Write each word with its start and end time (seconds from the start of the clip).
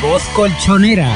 La 0.00 0.06
voz 0.06 0.22
colchonera. 0.34 1.12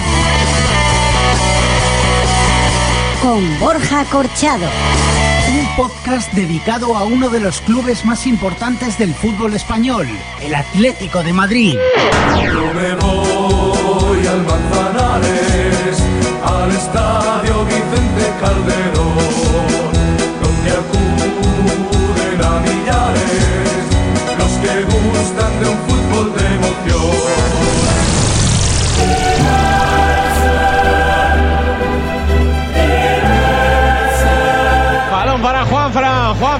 Con 3.21 3.61
Borja 3.61 4.05
Corchado. 4.07 4.67
Un 5.51 5.77
podcast 5.77 6.33
dedicado 6.33 6.97
a 6.97 7.05
uno 7.05 7.29
de 7.29 7.41
los 7.41 7.61
clubes 7.61 8.05
más 8.05 8.27
importantes 8.27 8.99
del 8.99 9.15
fútbol 9.15 9.55
español, 9.55 10.09
el 10.41 10.55
Atlético 10.55 11.23
de 11.23 11.33
Madrid. 11.33 11.75
Yo 12.43 12.75
me 12.75 12.95
voy 12.97 14.27
al 14.27 14.43
Manzanares, 14.43 16.03
al 16.45 16.71
estadio 16.73 17.65
Vicente 17.65 18.33
Calderón, 18.41 19.17
donde 20.43 20.71
acuden 20.73 22.45
a 22.45 22.61
millares 22.61 23.87
los 24.39 24.53
que 24.59 24.83
gustan 24.85 25.61
de 25.61 25.69
un 25.69 25.79
fútbol 25.87 26.35
de 26.35 26.47
emoción. 26.55 27.22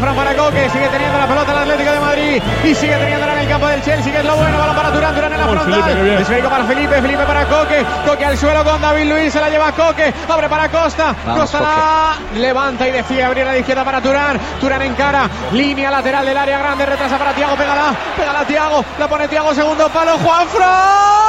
Juanfran 0.03 0.17
para 0.17 0.37
Coque, 0.37 0.69
sigue 0.71 0.89
teniendo 0.89 1.17
la 1.17 1.29
pelota 1.29 1.53
el 1.53 1.59
Atlético 1.59 1.93
de 1.93 2.01
Madrid 2.01 2.43
y 2.65 2.75
sigue 2.75 2.97
teniéndola 2.97 3.35
en 3.35 3.39
el 3.39 3.49
campo 3.49 3.69
del 3.69 3.83
Chelsea, 3.83 4.13
que 4.13 4.19
es 4.19 4.25
lo 4.25 4.35
bueno, 4.35 4.59
balón 4.59 4.75
para 4.75 4.91
Durán, 4.91 5.15
Durán 5.15 5.33
en 5.33 5.39
la 5.39 5.47
frontal, 5.47 6.19
esférico 6.19 6.49
para 6.49 6.65
Felipe, 6.65 7.01
Felipe 7.01 7.25
para 7.25 7.45
Coque, 7.47 7.87
Coque 8.05 8.25
al 8.25 8.37
suelo 8.37 8.65
con 8.65 8.81
David 8.81 9.13
Luis, 9.13 9.33
se 9.33 9.41
la 9.41 9.49
lleva 9.49 9.71
Coque, 9.71 10.13
abre 10.29 10.49
para 10.49 10.69
Costa, 10.71 11.15
Costa 11.37 11.61
la 11.61 12.17
levanta 12.35 12.89
y 12.89 12.91
decide 12.91 13.23
abrir 13.23 13.45
a 13.45 13.53
la 13.53 13.59
izquierda 13.59 13.85
para 13.85 14.01
Turán, 14.01 14.41
Turán 14.61 14.83
en 14.83 14.95
cara, 14.95 15.31
línea 15.53 15.89
lateral 15.89 16.27
del 16.27 16.37
área 16.37 16.59
grande, 16.59 16.85
retrasa 16.85 17.17
para 17.17 17.33
Tiago, 17.33 17.55
pégala, 17.55 17.95
pégala 18.17 18.41
a 18.41 18.45
Tiago, 18.45 18.85
la 18.99 19.07
pone 19.07 19.29
Tiago, 19.29 19.55
segundo 19.55 19.89
palo, 19.89 20.19
Juanfran, 20.19 21.22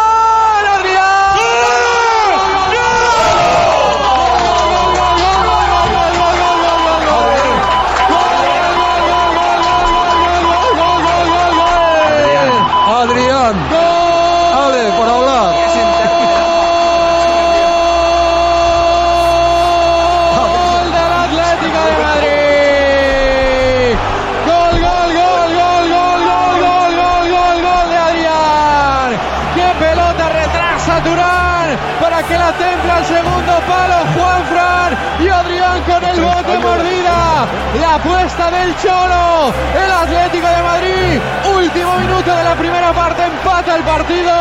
Apuesta 37.93 38.49
del 38.49 38.75
Cholo. 38.77 39.53
El 39.75 39.91
Atlético 39.91 40.47
de 40.47 40.63
Madrid. 40.63 41.21
Último 41.55 41.95
minuto 41.99 42.35
de 42.35 42.43
la 42.43 42.55
primera 42.55 42.91
parte. 42.91 43.23
Empata 43.23 43.75
el 43.75 43.83
partido. 43.83 44.33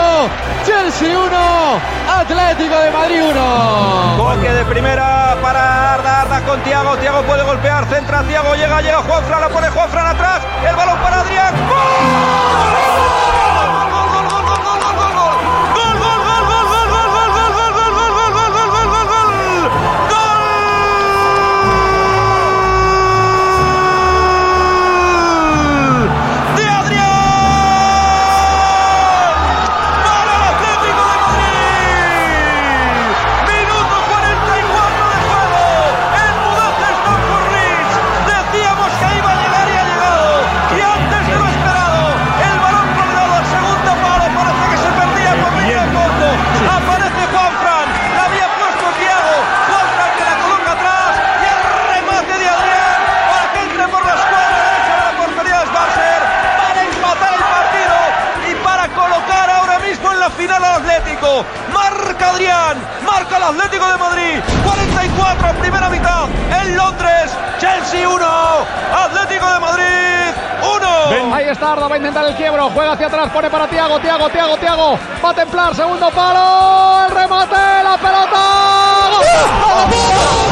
Chelsea 0.64 1.18
1. 1.18 1.32
Atlético 2.18 2.78
de 2.78 2.90
Madrid 2.90 3.22
1. 3.30 4.16
Toque 4.16 4.52
de 4.52 4.64
primera 4.64 5.36
para 5.42 5.94
Arda, 5.94 6.22
Arda 6.22 6.40
con 6.46 6.62
Tiago, 6.62 6.96
Tiago 6.96 7.22
puede 7.22 7.42
golpear, 7.42 7.84
centra 7.86 8.22
Tiago, 8.22 8.54
llega, 8.54 8.80
llega 8.80 9.02
Juanfran, 9.02 9.40
la 9.40 9.48
pone 9.48 9.68
Juanfran 9.68 10.06
atrás, 10.06 10.40
el 10.66 10.76
balón 10.76 10.98
para 11.00 11.20
Adrián. 11.20 11.54
Al 60.64 60.82
Atlético. 60.82 61.44
Marca 61.72 62.30
Adrián, 62.30 62.76
marca 63.04 63.36
el 63.36 63.42
Atlético 63.42 63.90
de 63.90 63.98
Madrid. 63.98 64.40
44 64.64 65.52
primera 65.60 65.88
mitad 65.88 66.28
en 66.60 66.76
Londres. 66.76 67.32
Chelsea 67.58 68.08
1, 68.08 68.26
Atlético 68.94 69.52
de 69.52 69.60
Madrid 69.60 69.82
1. 71.20 71.34
Ahí 71.34 71.48
está 71.48 71.72
Arda, 71.72 71.88
va 71.88 71.94
a 71.94 71.98
intentar 71.98 72.24
el 72.24 72.34
quiebro, 72.34 72.70
juega 72.70 72.92
hacia 72.92 73.06
atrás, 73.06 73.30
pone 73.30 73.50
para 73.50 73.68
Tiago, 73.68 73.98
Tiago, 74.00 74.28
Tiago, 74.30 74.56
Tiago, 74.56 74.98
va 75.24 75.30
a 75.30 75.34
templar, 75.34 75.74
segundo 75.74 76.10
palo, 76.10 77.06
el 77.06 77.14
remate, 77.14 77.56
la 77.82 77.96
pelota. 77.98 78.42
Adrián, 79.84 80.42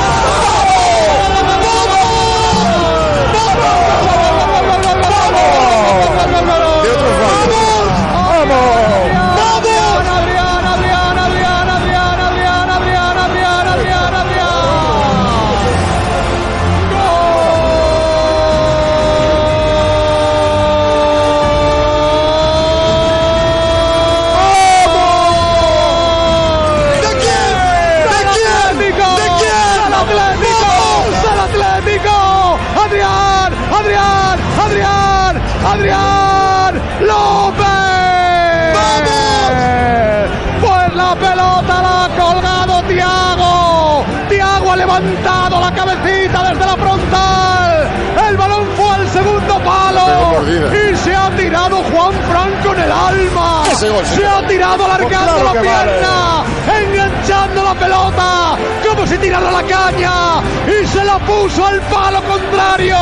levantado 44.91 45.61
la 45.61 45.73
cabecita 45.73 46.43
desde 46.51 46.67
la 46.67 46.77
frontal. 46.77 47.91
El 48.29 48.37
balón 48.37 48.67
fue 48.77 48.89
al 48.89 49.09
segundo 49.09 49.59
palo. 49.61 50.43
Y 50.49 50.97
se 50.97 51.15
ha 51.15 51.31
tirado 51.37 51.77
Juan 51.77 52.13
Franco 52.29 52.75
en 52.75 52.81
el 52.83 52.93
alma. 52.93 53.63
Se 53.75 54.27
ha 54.27 54.47
tirado 54.47 54.85
alargando 54.85 55.45
la 55.45 55.61
pierna. 55.61 56.45
Enganchando 56.83 57.63
la 57.63 57.75
pelota. 57.75 58.57
Como 58.89 59.07
si 59.07 59.19
tirara 59.19 59.51
la 59.51 59.63
caña. 59.63 60.43
Y 60.67 60.87
se 60.87 61.05
la 61.05 61.19
puso 61.19 61.67
al 61.67 61.81
palo 61.83 62.23
contrario. 62.23 62.97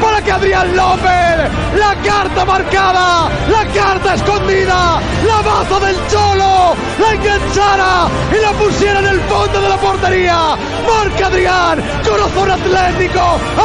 Para 0.00 0.22
que 0.22 0.32
Adrián 0.32 0.76
López. 0.76 1.50
La 1.78 1.94
carta 2.02 2.44
marcada. 2.44 3.28
La 3.48 3.64
carta 3.72 4.14
escondida. 4.14 5.00
La 5.26 5.42
baza 5.42 5.86
del 5.86 5.96
Cholo. 6.08 6.74
La 6.98 7.12
enganchara 7.12 8.08
y 8.30 8.40
la 8.40 8.52
pusiera 8.52 8.91
la 9.72 9.80
portería. 9.80 10.56
Marca 10.86 11.26
Adrián, 11.26 11.82
corazón 12.06 12.50
Atlético, 12.50 13.20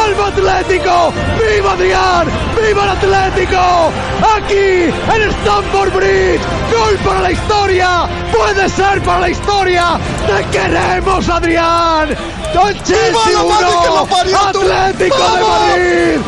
alma 0.05 0.27
Atlético, 0.27 1.13
viva 1.37 1.73
Adrián, 1.73 2.27
viva 2.55 2.83
el 2.83 2.89
Atlético. 2.89 3.91
Aquí 4.35 4.89
en 5.15 5.29
Stamford 5.41 5.93
Bridge, 5.93 6.41
gol 6.71 6.97
para 7.05 7.21
la 7.21 7.31
historia, 7.31 7.89
puede 8.31 8.69
ser 8.69 9.01
para 9.01 9.19
la 9.21 9.29
historia. 9.29 9.99
Te 10.27 10.57
queremos 10.57 11.29
Adrián. 11.29 12.15
Don 12.53 12.73
Chelsea 12.83 13.33
la 13.33 13.43
madre 13.43 13.67
que 13.83 13.87
lo 13.87 14.03
1, 14.03 14.05
parió, 14.05 14.37
tú! 14.53 14.61
Atlético 14.61 15.17
de 15.17 15.23
¡Vamos! 15.23 15.49
Madrid 15.49 16.19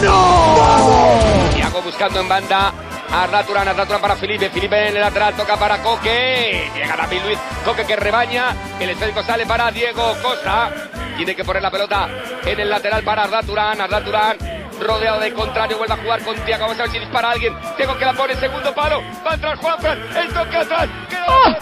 1. 0.00 1.54
Thiago 1.54 1.82
buscando 1.82 2.20
en 2.20 2.28
banda. 2.28 2.72
Arda 3.12 3.44
Turán 3.44 3.76
para 4.00 4.16
Felipe, 4.16 4.48
Felipe 4.48 4.88
en 4.88 4.96
el 4.96 5.02
lateral, 5.02 5.34
toca 5.34 5.58
para 5.58 5.82
Coque, 5.82 6.70
llega 6.74 6.96
David 6.96 7.20
Luis, 7.24 7.38
Coque 7.62 7.84
que 7.84 7.94
rebaña, 7.94 8.56
el 8.80 8.88
esférico 8.88 9.22
sale 9.22 9.44
para 9.44 9.70
Diego 9.70 10.16
Costa, 10.22 10.70
tiene 11.18 11.36
que 11.36 11.44
poner 11.44 11.62
la 11.62 11.70
pelota 11.70 12.08
en 12.44 12.58
el 12.58 12.70
lateral 12.70 13.02
para 13.02 13.24
Arda 13.24 13.42
Turán, 13.42 14.38
rodeado 14.80 15.20
de 15.20 15.30
contrario, 15.34 15.76
vuelve 15.76 15.92
a 15.92 15.98
jugar 15.98 16.24
con 16.24 16.36
Tiago, 16.36 16.64
vamos 16.64 16.80
a 16.80 16.84
ver 16.84 16.90
si 16.90 16.98
dispara 17.00 17.32
alguien, 17.32 17.54
Diego 17.76 17.98
que 17.98 18.04
la 18.06 18.14
pone, 18.14 18.34
segundo 18.34 18.74
palo, 18.74 19.02
va 19.26 19.34
atrás 19.34 19.58
Juanfran, 19.58 19.98
el 20.16 20.32
toque 20.32 20.56
atrás, 20.56 20.88
queda 21.10 21.26
gol, 21.26 21.54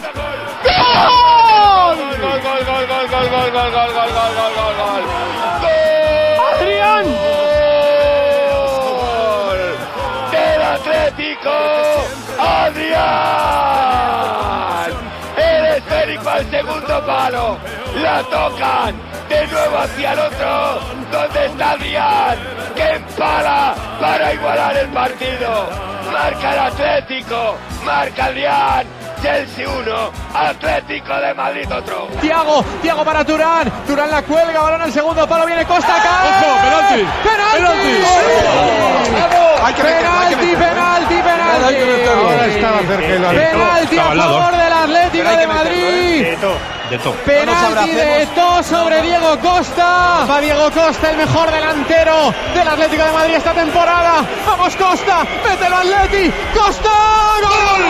gol, 2.21 2.41
gol, 2.41 2.65
gol, 2.65 2.87
gol, 2.87 2.87
gol, 2.87 3.11
gol, 3.11 3.29
gol, 3.29 3.51
gol, 3.51 3.51
gol, 3.51 3.93
gol, 3.93 4.13
gol, 4.15 4.55
gol, 4.55 4.75
gol, 4.77 5.03
Adrián, 6.55 7.30
Adrián, 12.39 13.01
el 15.37 15.67
esférico 15.77 16.29
al 16.29 16.51
segundo 16.51 17.07
palo, 17.07 17.59
la 18.03 18.23
tocan 18.25 18.95
de 19.29 19.47
nuevo 19.47 19.79
hacia 19.79 20.13
el 20.13 20.19
otro, 20.19 20.81
donde 21.11 21.47
está 21.47 21.71
Adrián, 21.71 22.39
que 22.75 22.91
empala 22.91 23.75
para 23.99 24.35
igualar 24.35 24.77
el 24.77 24.89
partido, 24.89 25.69
marca 26.13 26.53
el 26.53 26.59
Atlético, 26.59 27.57
marca 27.85 28.27
Adrián, 28.27 28.87
Chelsea 29.23 29.69
1, 29.69 30.13
Atlético 30.35 31.15
de 31.21 31.35
Madrid 31.35 31.71
otro. 31.73 32.09
Tiago, 32.21 32.65
Tiago 32.81 33.05
para 33.05 33.25
Turán, 33.25 33.71
Turán 33.87 34.11
la 34.11 34.23
cuelga, 34.23 34.61
balón 34.61 34.83
al 34.83 34.93
segundo 34.93 35.27
palo, 35.29 35.47
viene 35.47 35.65
Costa, 35.67 35.95
cae. 36.03 36.31
¡Ojo, 36.31 36.61
penalti! 36.63 37.07
¡Penalti! 37.23 37.61
Penalti, 39.83 40.57
penalti, 40.57 41.15
penalti. 41.15 41.65
Hay 41.65 41.75
que 41.75 41.85
meterlo. 41.85 42.29
Ahora 42.29 42.47
Estaba 42.47 42.79
cerca 42.81 43.07
el. 43.07 43.51
Penalti 43.51 43.99
a 43.99 44.15
favor 44.15 44.57
del 44.57 44.73
Atlético 44.73 45.31
de 45.37 45.47
Madrid. 45.47 46.27
De 46.91 46.99
todo. 46.99 47.15
Penalti 47.25 47.93
de 47.93 48.27
To 48.35 48.65
sobre 48.65 49.01
Diego 49.03 49.39
Costa. 49.39 50.27
Va 50.29 50.41
Diego 50.41 50.73
Costa, 50.73 51.11
el 51.11 51.19
mejor 51.19 51.49
delantero 51.53 52.35
del 52.53 52.67
Atlético 52.67 53.05
de 53.05 53.13
Madrid 53.13 53.35
esta 53.37 53.53
temporada. 53.53 54.25
Vamos 54.45 54.75
Costa, 54.75 55.25
mételo 55.49 55.77
Atleti. 55.77 56.33
Costa, 56.53 56.91
gol. 57.43 57.83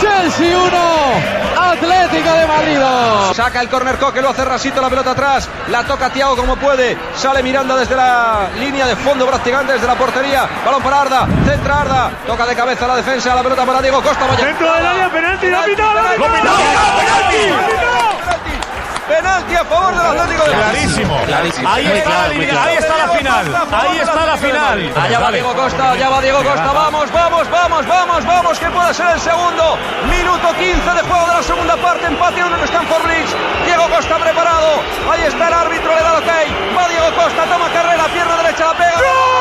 Chelsea 0.01 0.59
1, 0.59 0.69
Atlético 1.61 2.33
de 2.33 2.47
Madrid. 2.47 2.79
Saca 3.35 3.61
el 3.61 3.69
corner 3.69 3.97
Coque, 3.97 4.21
lo 4.21 4.31
hace 4.31 4.45
Rasito 4.45 4.81
la 4.81 4.91
pelota 4.91 5.13
atrás, 5.13 5.49
la 5.69 5.85
toca 5.85 6.11
Tiago 6.11 6.37
como 6.37 6.57
puede, 6.57 6.97
sale 7.15 7.43
Miranda 7.43 7.77
desde 7.77 7.95
la 7.95 8.49
línea 8.59 8.87
de 8.87 8.97
fondo 8.97 9.27
prácticamente 9.27 9.75
desde 9.75 9.87
la 9.87 9.95
portería, 9.95 10.49
balón 10.65 10.83
para 10.83 11.03
Arda, 11.03 11.29
centra 11.45 11.81
Arda, 11.83 12.11
toca 12.27 12.47
de 12.47 12.57
cabeza 12.57 12.87
la 12.89 12.97
defensa, 12.97 13.35
la 13.35 13.43
pelota 13.43 13.65
para 13.65 13.81
Diego 13.81 14.03
Costa. 14.03 14.27
Vaya. 14.27 14.45
Dentro 14.45 14.73
del 14.73 14.87
área, 14.87 15.09
penalti, 15.09 15.47
lo. 15.47 15.59
Penalti 19.09 19.55
a 19.57 19.65
favor 19.65 19.97
del 19.97 20.07
Atlético 20.07 20.45
de 20.45 20.57
Madrid. 20.57 20.79
Clarísimo. 21.27 21.69
Ahí 21.69 21.87
está, 21.87 22.11
la, 22.11 22.29
línea, 22.29 22.63
ahí 22.63 22.77
está 22.77 22.97
la 22.99 23.09
final. 23.09 23.69
Ahí 23.73 23.99
está 23.99 24.27
la 24.27 24.37
final. 24.37 24.93
Allá 24.97 25.19
va 25.19 25.33
Diego 25.33 25.55
Costa, 25.55 25.91
allá 25.93 26.09
va 26.11 26.21
Diego 26.21 26.43
Costa. 26.45 26.73
Vamos, 26.73 27.11
vamos, 27.13 27.51
vamos, 27.51 27.87
vamos, 27.87 28.25
vamos. 28.27 28.59
Que 28.59 28.71
puede 28.71 28.93
ser 28.93 29.07
el 29.15 29.21
segundo. 29.21 29.79
Minuto 30.11 30.49
15 30.53 30.91
de 30.91 31.03
juego 31.09 31.27
de 31.27 31.35
la 31.35 31.43
segunda 31.43 31.77
parte. 31.77 32.07
Empate 32.07 32.45
uno 32.45 32.57
en 32.57 32.65
Stanford 32.65 33.03
Bridge. 33.05 33.33
Diego 33.65 33.89
Costa 33.89 34.17
preparado. 34.19 34.83
Ahí 35.11 35.23
está 35.23 35.49
el 35.49 35.55
árbitro, 35.55 35.95
le 35.95 36.03
da 36.03 36.11
el 36.11 36.17
ok. 36.23 36.31
Va 36.77 36.89
Diego 36.89 37.11
Costa, 37.17 37.45
toma 37.45 37.69
carrera, 37.71 38.05
pierna 38.13 38.37
derecha, 38.43 38.67
la 38.67 38.75
pega. 38.75 38.99
Gol, 38.99 39.38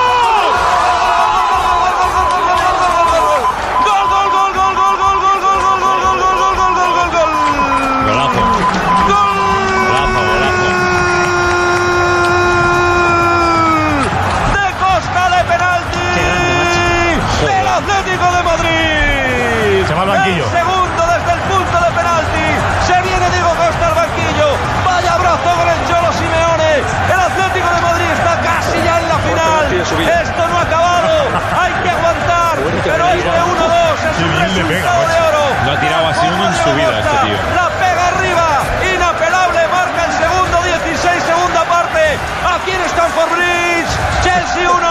Chelsea 44.22 44.70
1, 44.70 44.88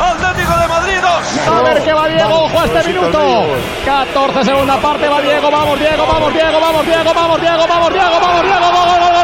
Atlético 0.00 0.58
de 0.58 0.68
Madrid 0.68 0.98
2. 1.00 1.48
A 1.48 1.62
ver 1.62 1.82
qué 1.82 1.92
va 1.94 2.08
Diego, 2.08 2.44
ojo 2.44 2.60
a 2.60 2.64
este 2.66 2.88
minuto. 2.88 3.46
14 3.84 4.44
segunda 4.44 4.76
parte, 4.76 5.08
va 5.08 5.20
Diego, 5.22 5.50
vamos 5.50 5.78
Diego, 5.78 6.06
vamos 6.06 6.32
Diego, 6.32 6.60
vamos 6.60 6.84
Diego, 6.84 7.14
vamos 7.14 7.40
Diego, 7.40 7.66
vamos 7.66 7.92
Diego, 7.92 8.20
vamos 8.20 8.42
Diego, 8.42 8.60
gol, 8.60 8.86
gol, 8.86 9.00
gol, 9.00 9.12
gol, 9.14 9.23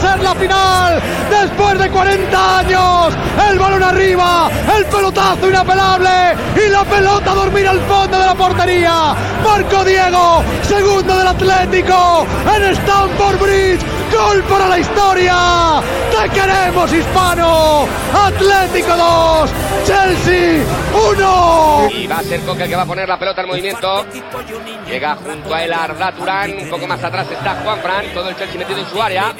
ser 0.00 0.22
la 0.22 0.34
final. 0.34 1.02
Después 1.30 1.78
de 1.78 1.90
40 1.90 2.58
años, 2.58 2.97
el 3.50 3.58
balón 3.58 3.82
arriba, 3.82 4.50
el 4.76 4.84
pelotazo 4.86 5.48
inapelable 5.48 6.36
y 6.56 6.68
la 6.68 6.84
pelota 6.84 7.34
dormir 7.34 7.66
al 7.66 7.80
fondo 7.80 8.18
de 8.18 8.26
la 8.26 8.34
portería. 8.34 9.14
Marco 9.44 9.84
Diego, 9.84 10.42
segundo 10.62 11.16
del 11.16 11.28
Atlético 11.28 12.26
en 12.54 12.62
Stamford 12.74 13.40
Bridge. 13.40 13.80
Gol 14.12 14.42
para 14.44 14.68
la 14.68 14.78
historia. 14.78 15.82
Te 16.10 16.28
queremos, 16.30 16.92
hispano. 16.92 17.86
Atlético 18.14 18.96
2, 18.96 19.50
Chelsea 19.86 20.64
1. 21.12 21.88
Y 21.92 22.06
va 22.06 22.18
a 22.18 22.22
ser 22.22 22.40
Coque 22.40 22.64
el 22.64 22.70
que 22.70 22.76
va 22.76 22.82
a 22.82 22.86
poner 22.86 23.08
la 23.08 23.18
pelota 23.18 23.42
en 23.42 23.48
movimiento. 23.48 24.06
Llega 24.86 25.16
junto 25.16 25.54
a 25.54 25.62
él 25.62 25.72
Arda 25.72 26.12
Turán. 26.12 26.52
Un 26.58 26.70
poco 26.70 26.86
más 26.86 27.02
atrás 27.04 27.26
está 27.30 27.56
Juan 27.62 27.80
Fran. 27.80 28.06
Todo 28.14 28.28
el 28.30 28.36
Chelsea 28.36 28.58
metido 28.58 28.78
en 28.78 28.86
su 28.86 29.02
área. 29.02 29.34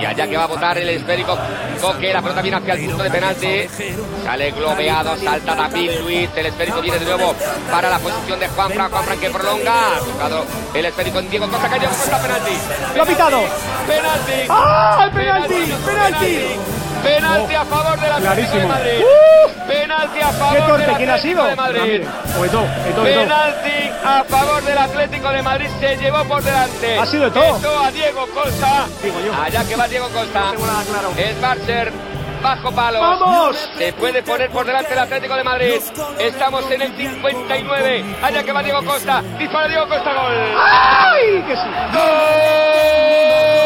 Y 0.00 0.04
allá 0.04 0.26
que 0.26 0.36
va 0.36 0.44
a 0.44 0.46
botar 0.46 0.78
el 0.78 0.88
esférico 0.88 1.38
Coque. 1.80 2.12
La 2.12 2.22
pelota 2.22 2.42
viene 2.42 2.56
hacia 2.56 2.74
el 2.74 2.86
punto 2.86 3.02
de 3.02 3.10
penalti. 3.10 3.68
Sale 4.24 4.50
globeado, 4.50 5.16
salta 5.16 5.54
David 5.54 5.90
Luis. 6.00 6.30
El 6.36 6.46
esférico 6.46 6.80
viene 6.80 6.98
de 6.98 7.04
nuevo 7.04 7.34
para 7.70 7.90
la 7.90 7.98
posición 7.98 8.40
de 8.40 8.48
Juan 8.48 8.70
Fran. 8.70 8.90
Juan 8.90 9.04
Fran 9.04 9.18
que 9.18 9.30
prolonga. 9.30 9.96
Ha 9.96 10.00
tocado 10.00 10.44
el 10.74 10.84
esférico 10.84 11.18
en 11.18 11.30
Diego 11.30 11.48
Costa. 11.48 11.68
Que 11.68 11.86
Costa 11.86 12.18
penalti. 12.18 12.52
Lo 12.94 13.02
ha 13.02 13.06
pitado. 13.06 13.40
Penalti. 13.86 14.46
¡Ah! 14.48 15.10
¡Penalti! 15.12 15.54
¡Penalti! 15.54 15.84
Penalti 15.84 16.75
a 17.10 17.64
favor 17.64 18.00
de 18.00 18.08
la 18.08 18.16
Clarísimo. 18.16 18.60
de 18.60 18.66
Madrid. 18.66 19.04
Penalti 19.68 20.20
a 20.20 20.26
¡Qué 20.30 20.32
favor 20.32 20.56
torpe! 20.66 20.84
¿Quién 20.96 21.10
ha 21.10 21.14
Atlético 21.14 21.18
sido? 21.18 21.44
de 21.46 21.56
Madrid. 21.56 22.02
O. 22.96 23.02
Penalti 23.02 23.90
a 24.04 24.24
favor 24.24 24.62
del 24.64 24.78
Atlético 24.78 25.28
de 25.30 25.42
Madrid. 25.42 25.66
Se 25.80 25.96
llevó 25.96 26.24
por 26.24 26.42
delante. 26.42 26.98
Ha 26.98 27.06
sido 27.06 27.26
Eto'o. 27.28 27.56
Eto'o 27.58 27.78
a 27.84 27.90
Diego 27.90 28.26
Costa. 28.34 28.86
Digo 29.02 29.20
yo. 29.20 29.32
Allá 29.34 29.64
que 29.64 29.76
va 29.76 29.88
Diego 29.88 30.08
Costa. 30.08 30.42
claro. 30.56 31.12
Es 31.16 31.40
Barcher. 31.40 31.92
Bajo 32.42 32.70
palos. 32.70 33.00
¡Vamos! 33.00 33.70
Se 33.78 33.92
puede 33.94 34.22
poner 34.22 34.50
por 34.50 34.66
delante 34.66 34.92
el 34.92 34.98
Atlético 34.98 35.34
de 35.36 35.42
Madrid. 35.44 35.74
Estamos 36.18 36.70
en 36.70 36.82
el 36.82 36.94
59. 36.96 38.04
Allá 38.22 38.42
que 38.44 38.52
va 38.52 38.62
Diego 38.62 38.84
Costa. 38.84 39.22
Dispara 39.38 39.66
Diego 39.68 39.88
Costa. 39.88 40.12
Gol. 40.12 40.54
¡Ay! 40.56 41.42
Que 41.46 41.56
sí. 41.56 41.62
¡Gol! 41.92 43.65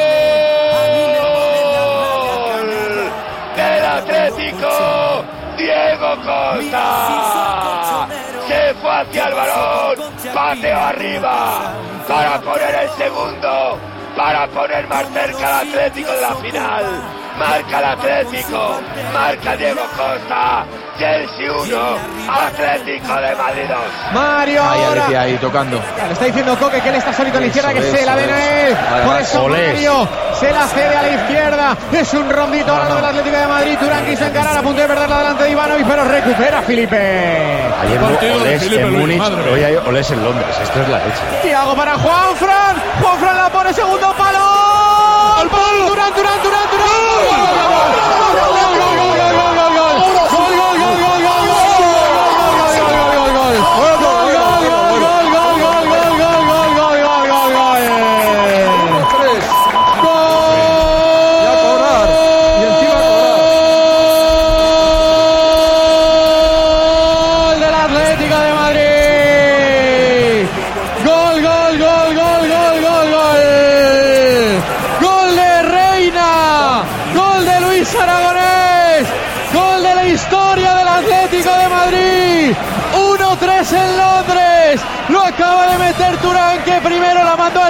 Diego 5.56 6.16
Costa. 6.16 8.06
Se 8.46 8.74
fue 8.74 8.90
hacia 8.90 9.24
el 9.26 9.34
balón, 9.34 9.96
pateo 10.34 10.78
arriba. 10.78 11.72
Para 12.06 12.40
poner 12.40 12.74
el 12.74 12.90
segundo, 12.90 13.78
para 14.16 14.46
poner 14.48 14.86
más 14.88 15.06
cerca 15.08 15.60
al 15.60 15.68
Atlético 15.68 16.12
de 16.12 16.20
la 16.20 16.34
final. 16.36 16.84
Marca 17.38 17.78
el 17.78 17.84
Atlético, 17.84 18.80
marca 19.14 19.56
Diego 19.56 19.82
Costa, 19.96 20.66
Chelsea 21.00 21.50
1, 21.50 21.98
Atlético 22.30 23.14
de 23.14 23.34
Madrid 23.34 23.62
2. 23.68 23.78
Mario 24.12 24.62
Ahí 24.62 24.84
ahora. 24.84 25.20
Ahí 25.22 25.38
tocando. 25.38 25.80
Le 26.06 26.12
está 26.12 26.26
diciendo 26.26 26.58
Coque 26.58 26.78
que 26.82 26.90
él 26.90 26.94
está 26.96 27.10
solito 27.14 27.38
a 27.38 27.40
la 27.40 27.46
izquierda, 27.46 27.72
que 27.72 27.78
Eso 27.78 27.96
se 27.96 28.04
la 28.04 28.16
den 28.16 28.28
a 28.30 28.38
es. 28.38 28.68
él. 28.68 28.76
Vale, 28.90 29.04
Por 29.06 29.20
eso 29.22 29.42
Olés. 29.44 29.72
Mario 29.72 30.08
se 30.38 30.52
la 30.52 30.66
cede 30.68 30.96
a 30.96 31.02
la 31.02 31.08
izquierda. 31.08 31.76
Es 31.92 32.12
un 32.12 32.28
rondito 32.28 32.70
ahora 32.70 32.88
lo 32.90 32.96
del 32.96 33.04
Atlético 33.06 33.36
de 33.38 33.46
Madrid. 33.46 33.78
Turán 33.80 34.04
quiso 34.04 34.24
encarar 34.26 34.58
a 34.58 34.62
punto 34.62 34.82
de 34.82 34.88
perderla 34.88 35.18
delante 35.18 35.44
de 35.44 35.50
Ivanovic, 35.52 35.86
pero 35.86 36.04
recupera 36.04 36.62
Felipe. 36.62 36.96
Ayer 37.80 38.02
Olés 38.34 38.62
Felipe 38.62 38.82
en 38.82 38.98
Múnich, 39.00 39.22
hoy 39.50 39.64
hay 39.64 39.76
Olés 39.76 40.10
en 40.10 40.22
Londres. 40.22 40.54
Esto 40.62 40.82
es 40.82 40.88
la 40.90 40.98
leche. 40.98 41.22
Tiago 41.42 41.74
para 41.74 41.94
Juan 41.96 42.36
Fran. 42.36 42.76
Juan 43.02 43.18
Fran 43.18 43.36
la 43.38 43.48
pone 43.48 43.72
segundo 43.72 44.12
palo. 44.18 44.38
Al 45.40 45.48
palo. 45.48 45.88
Durán, 45.88 46.12
Durán, 46.14 46.42
Durán, 46.42 46.68
Durán. 46.70 46.90
Gol 47.70 48.19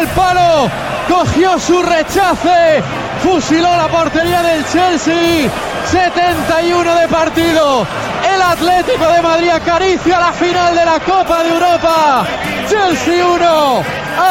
al 0.00 0.08
palo. 0.08 0.70
Cogió 1.08 1.58
su 1.58 1.82
rechace. 1.82 2.82
Fusiló 3.22 3.76
la 3.76 3.88
portería 3.88 4.42
del 4.42 4.64
Chelsea. 4.66 5.50
71 5.90 6.94
de 6.94 7.08
partido. 7.08 7.86
El 8.32 8.42
Atlético 8.42 9.06
de 9.06 9.22
Madrid 9.22 9.50
acaricia 9.50 10.20
la 10.20 10.32
final 10.32 10.74
de 10.74 10.84
la 10.84 11.00
Copa 11.00 11.42
de 11.42 11.48
Europa. 11.50 12.24
Chelsea 12.68 13.26
1, 13.26 13.82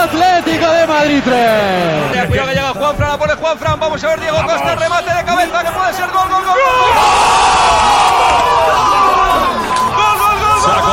Atlético 0.04 0.70
de 0.72 0.88
Madrid 0.88 1.22
3. 1.24 2.28
Cuidado 2.28 2.48
que 2.48 2.54
llega 2.56 2.74
Juan 2.74 2.96
Fran, 2.96 3.10
la 3.10 3.18
pone 3.18 3.34
Juan 3.34 3.58
Fran. 3.58 3.80
Vamos 3.80 4.04
a 4.04 4.08
ver 4.08 4.20
Diego 4.22 4.38
Costa, 4.44 4.76
remate 4.76 5.14
de 5.14 5.24
cabeza 5.24 5.64
que 5.64 5.72
puede 5.72 5.94
ser 5.94 6.10
gol, 6.12 6.30
gol, 6.30 6.46
gol. 6.46 6.56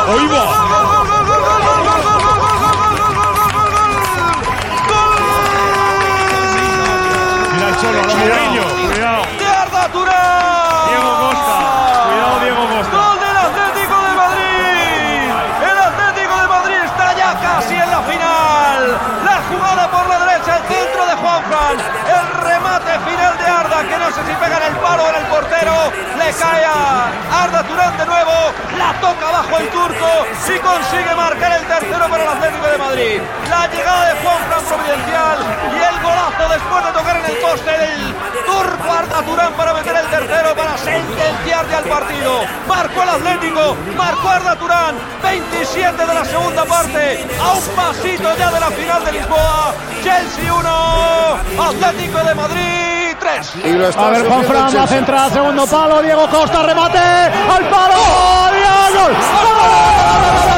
Gol, 0.06 0.28
gol, 0.28 0.68
gol. 0.68 0.75
Cholo, 7.80 8.00
cuidado. 8.88 9.23
Portero. 25.37 25.93
Le 26.16 26.33
cae 26.33 26.64
a 26.64 27.12
Arda 27.45 27.62
Turán 27.69 27.97
de 27.99 28.07
nuevo. 28.07 28.37
La 28.78 28.90
toca 29.00 29.26
bajo 29.31 29.59
el 29.59 29.69
turco 29.69 30.11
y 30.49 30.59
consigue 30.59 31.14
marcar 31.14 31.52
el 31.61 31.64
tercero 31.66 32.05
para 32.09 32.23
el 32.23 32.28
Atlético 32.28 32.66
de 32.66 32.78
Madrid. 32.78 33.21
La 33.50 33.66
llegada 33.69 34.02
de 34.09 34.14
Juanfran 34.23 34.64
providencial 34.64 35.38
y 35.73 35.81
el 35.90 35.97
golazo 36.02 36.45
después 36.57 36.81
de 36.87 36.93
tocar 36.93 37.16
en 37.16 37.25
el 37.26 37.37
poste 37.45 37.73
del 37.83 38.14
turco 38.47 38.93
Arda 38.93 39.23
Turán 39.23 39.52
para 39.55 39.75
meter 39.75 39.97
el 39.97 40.07
tercero 40.07 40.57
para 40.57 40.78
sentenciar 40.78 41.69
ya 41.69 41.78
el 41.78 41.85
partido. 41.85 42.33
Marcó 42.66 43.02
el 43.02 43.09
Atlético, 43.09 43.76
marcó 43.97 44.28
Arda 44.28 44.57
Turán, 44.57 44.95
27 45.23 46.07
de 46.07 46.14
la 46.14 46.25
segunda 46.25 46.64
parte, 46.64 47.26
a 47.40 47.52
un 47.52 47.66
pasito 47.76 48.37
ya 48.38 48.50
de 48.50 48.61
la 48.61 48.71
final 48.71 49.05
de 49.05 49.12
Lisboa. 49.12 49.75
Chelsea 50.02 50.52
1, 50.52 51.69
Atlético 51.69 52.19
de 52.25 52.35
Madrid 52.35 52.96
3. 53.26 53.97
A 53.97 54.11
ver, 54.11 54.25
Juan 54.28 54.45
Fran 54.45 54.76
va 54.76 54.83
a 54.83 54.87
centrar, 54.87 55.30
segundo 55.30 55.66
palo, 55.66 56.00
Diego 56.00 56.28
Costa, 56.28 56.62
remate, 56.62 56.99
al 56.99 57.68
palo, 57.68 57.97
Diego, 58.52 59.02
gol. 59.02 60.55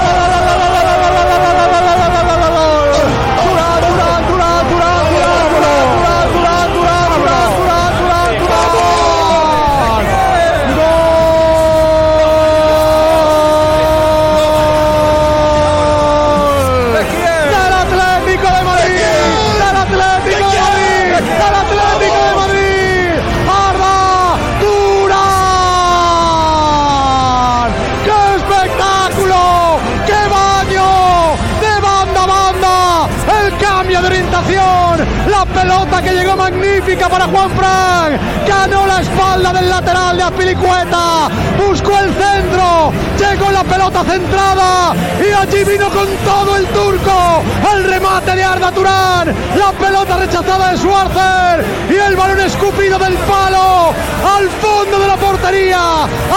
La 43.58 43.64
pelota 43.64 44.04
centrada 44.04 44.94
y 45.18 45.32
allí 45.32 45.64
vino 45.64 45.90
con 45.90 46.06
todo 46.24 46.56
el 46.56 46.66
turco, 46.66 47.42
el 47.74 47.84
remate 47.90 48.36
de 48.36 48.44
Arda 48.44 48.70
Turán. 48.70 49.34
La 49.56 49.72
pelota 49.72 50.16
rechazada 50.16 50.70
de 50.70 50.78
Schwarzer 50.78 51.64
y 51.90 51.96
el 51.96 52.14
balón 52.14 52.38
escupido 52.40 52.98
del 53.00 53.14
palo 53.14 53.92
al 54.36 54.48
fondo 54.62 55.00
de 55.00 55.06
la 55.08 55.16
portería. 55.16 55.80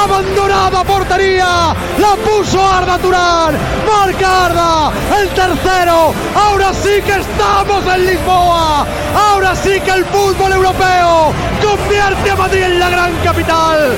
Abandonada 0.04 0.84
portería. 0.84 1.76
La 2.00 2.16
puso 2.26 2.60
Arda 2.66 2.98
Turán. 2.98 3.56
Marca 3.86 4.46
Arda. 4.46 4.92
El 5.20 5.30
tercero. 5.30 6.14
Ahora 6.34 6.74
sí 6.74 7.02
que 7.06 7.20
estamos 7.20 7.96
en 7.96 8.06
Lisboa. 8.08 8.88
Ahora 9.16 9.56
sí 9.56 9.80
que 9.82 9.92
el 9.92 10.06
fútbol 10.06 10.54
europeo 10.54 11.34
convierte 11.62 12.32
a 12.32 12.36
Madrid 12.36 12.64
en 12.64 12.80
la 12.80 12.90
gran 12.90 13.14
capital. 13.24 13.96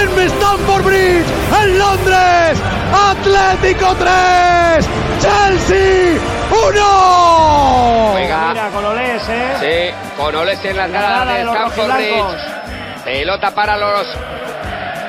En 0.00 0.18
Stamford 0.18 0.84
Bridge, 0.84 1.26
en 1.62 1.78
Londres. 1.78 2.61
Atlético 3.10 3.94
3. 3.94 4.86
Chelsea 5.20 6.18
1. 6.50 8.10
Juega. 8.12 8.70
con 8.72 8.84
Olés, 8.84 9.22
¿eh? 9.28 9.52
Sí, 9.60 9.94
con 10.20 10.34
Oles 10.34 10.64
en 10.64 10.76
las 10.76 10.90
La 10.90 10.98
gradas 11.00 11.24
grada 11.26 11.38
de 11.38 11.44
rojiblancos. 11.44 12.32
Bridge. 12.32 13.04
Pelota 13.04 13.50
para 13.52 13.76
los 13.76 14.06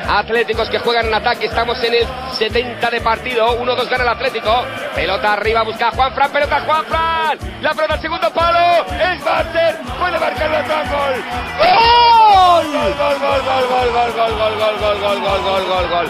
Atléticos 0.08 0.70
que 0.70 0.80
juegan 0.80 1.08
en 1.08 1.14
ataque. 1.14 1.46
Estamos 1.46 1.82
en 1.84 1.94
el 1.94 2.08
70 2.38 2.90
de 2.90 3.02
partido. 3.02 3.60
1-2 3.60 3.90
gana 3.90 4.04
el 4.04 4.10
Atlético. 4.10 4.64
Pelota 4.96 5.34
arriba, 5.34 5.64
busca 5.64 5.88
a 5.88 5.92
Juan 5.92 6.14
Fran. 6.14 6.32
Pelota 6.32 6.62
Juan 6.62 6.86
Fran. 6.86 7.38
La 7.62 7.74
pelota 7.74 7.94
al 7.94 8.02
segundo 8.02 8.30
palo. 8.32 8.86
Es 9.00 9.24
Barter. 9.24 9.78
Puede 10.00 10.20
marcar 10.20 10.48
el 10.48 10.56
otro 10.62 10.76
gol. 10.76 11.24
¡Gol! 11.60 12.66
Gol, 12.74 12.94
gol, 12.94 13.20
gol, 13.20 13.42
gol, 13.44 13.68
gol, 13.70 13.90
gol, 13.94 14.34
gol, 14.38 14.38
gol, 14.38 14.56
gol, 14.60 15.00
gol, 15.00 15.00
gol, 15.00 15.22
gol, 15.22 15.42
gol, 15.44 15.64
gol, 15.68 15.88
gol. 15.90 16.08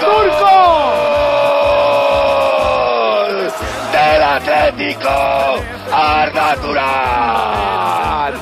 ¡Turco! 0.00 0.54
Del 3.92 4.22
Atlético. 4.22 5.60
Arda 5.92 6.56
Turán. 6.56 8.34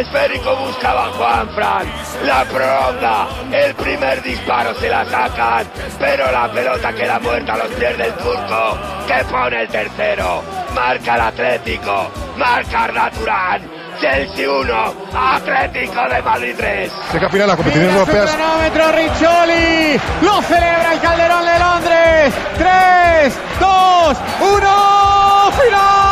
Esférico 0.00 0.54
buscaba 0.56 1.06
a 1.06 1.10
Juan 1.10 1.48
Fran. 1.54 1.86
La 2.24 2.44
prolonga. 2.44 3.26
El 3.52 3.74
primer 3.74 4.22
disparo 4.22 4.74
se 4.74 4.88
la 4.88 5.04
sacan. 5.04 5.66
Pero 5.98 6.30
la 6.30 6.50
pelota 6.50 6.92
queda 6.92 7.18
muerta 7.18 7.54
a 7.54 7.58
los 7.58 7.68
pies 7.68 7.98
del 7.98 8.12
turco. 8.14 8.78
Que 9.06 9.24
pone 9.24 9.62
el 9.62 9.68
tercero. 9.68 10.42
Marca 10.74 11.14
el 11.14 11.20
Atlético. 11.20 12.10
Marca 12.36 12.84
Arda 12.84 13.10
Turán. 13.10 13.78
Chelsea 14.00 14.48
1. 14.48 14.94
Atlético 15.14 16.08
de 16.08 16.22
Madrid 16.22 16.54
3. 16.56 16.92
Llega 17.12 17.28
final 17.28 17.46
las 17.48 17.56
competiciones 17.56 17.94
europeas. 17.94 18.30
cronómetro 18.30 18.92
Riccioli. 18.92 20.00
Lo 20.22 20.42
celebra 20.42 20.92
el 20.92 21.00
Calderón 21.00 21.44
de 21.44 21.58
Londres. 21.58 22.34
3, 22.58 23.38
2, 23.60 24.18
1. 24.40 25.52
Final. 25.64 26.07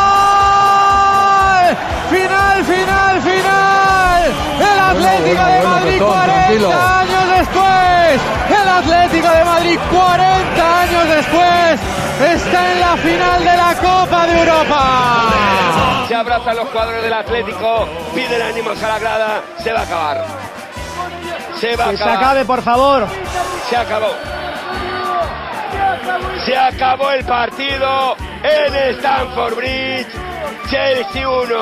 Atlético 8.87 9.29
de 9.29 9.43
Madrid 9.43 9.79
40 9.91 10.79
años 10.81 11.09
después 11.09 11.79
está 12.33 12.71
en 12.71 12.79
la 12.79 12.95
final 12.97 13.39
de 13.43 13.57
la 13.57 13.73
Copa 13.75 14.27
de 14.27 14.39
Europa. 14.39 15.23
Se 16.07 16.15
abrazan 16.15 16.55
los 16.55 16.69
jugadores 16.69 17.03
del 17.03 17.13
Atlético. 17.13 17.85
Piden 18.15 18.41
ánimos 18.41 18.81
a 18.81 18.87
la 18.87 18.99
grada. 18.99 19.41
Se 19.61 19.73
va 19.73 19.79
a 19.81 19.83
acabar. 19.83 20.25
Se 21.59 21.75
va 21.75 21.85
a 21.85 21.89
Que 21.89 21.97
se 21.97 22.03
acabar. 22.03 22.23
acabe, 22.23 22.45
por 22.45 22.61
favor. 22.61 23.07
Se 23.69 23.75
acabó. 23.75 24.11
Se 26.45 26.57
acabó 26.57 27.11
el 27.11 27.25
partido 27.25 28.15
en 28.41 28.95
Stamford 28.95 29.55
Bridge. 29.55 30.07
Chelsea 30.69 31.27
1, 31.29 31.55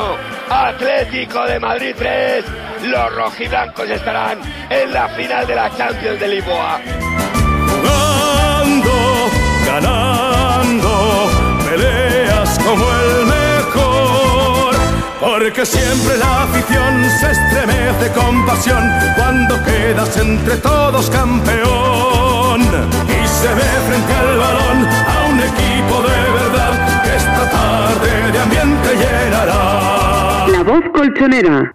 Atlético 0.50 1.44
de 1.46 1.60
Madrid 1.60 1.96
3. 1.98 2.46
Los 2.84 3.16
rojiblancos 3.16 3.90
estarán 3.90 4.40
en 4.70 4.94
la 4.94 5.08
final 5.10 5.48
de 5.48 5.56
la 5.56 5.76
Champions 5.76 6.20
de 6.20 6.28
Lisboa. 6.28 6.80
Jugando, 7.70 9.30
ganando, 9.66 11.30
peleas 11.68 12.60
como 12.60 12.86
el 12.92 13.26
mejor. 13.26 14.76
Porque 15.20 15.66
siempre 15.66 16.18
la 16.18 16.44
afición 16.44 17.06
se 17.20 17.32
estremece 17.32 18.12
con 18.14 18.46
pasión 18.46 18.84
cuando 19.16 19.64
quedas 19.64 20.18
entre 20.18 20.58
todos 20.58 21.10
campeón. 21.10 22.62
Y 22.62 23.28
se 23.28 23.54
ve 23.54 23.70
frente 23.88 24.14
al 24.14 24.38
balón 24.38 24.88
a 25.08 25.28
un 25.30 25.40
equipo 25.40 26.02
de 26.02 26.32
verdad 26.32 27.04
que 27.04 27.16
esta 27.16 27.50
tarde 27.50 28.32
de 28.32 28.40
ambiente 28.40 28.96
llenará. 28.96 30.48
La 30.48 30.64
voz 30.64 30.84
colchonera. 30.94 31.72